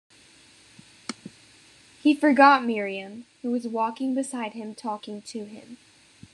He 2.01 2.15
forgot 2.15 2.65
Miriam, 2.65 3.25
who 3.43 3.51
was 3.51 3.67
walking 3.67 4.15
beside 4.15 4.53
him 4.53 4.73
talking 4.73 5.21
to 5.21 5.45
him. 5.45 5.77